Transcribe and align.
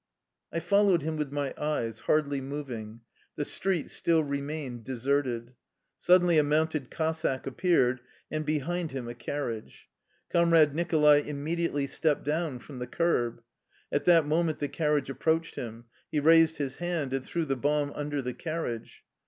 I 0.51 0.59
followed 0.59 1.03
him 1.03 1.15
with 1.15 1.31
my 1.31 1.53
eyes, 1.59 1.99
hardly 1.99 2.41
moving. 2.41 3.01
The 3.35 3.45
street 3.45 3.91
still 3.91 4.23
remained 4.23 4.83
deserted. 4.83 5.53
Suddenly 5.99 6.39
a 6.39 6.43
mounted 6.43 6.89
Cossack 6.89 7.45
appeared, 7.45 7.99
and 8.31 8.43
behind 8.43 8.93
him 8.93 9.07
a 9.07 9.13
carriage. 9.13 9.89
Comrade 10.31 10.73
Nicholai 10.73 11.17
immediately 11.23 11.85
stepped 11.85 12.23
down 12.23 12.57
from 12.57 12.79
the 12.79 12.87
curb. 12.87 13.43
At 13.91 14.05
that 14.05 14.25
moment 14.25 14.57
the 14.57 14.69
carriage 14.69 15.11
approached 15.11 15.53
him. 15.53 15.85
He 16.11 16.19
raised 16.19 16.57
his 16.57 16.77
hand, 16.77 17.13
and 17.13 17.23
threw 17.23 17.45
the 17.45 17.55
bomb 17.55 17.91
under 17.93 18.23
the 18.23 18.33
carriage. 18.33 19.03